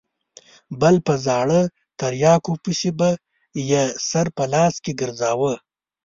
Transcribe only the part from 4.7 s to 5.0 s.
کې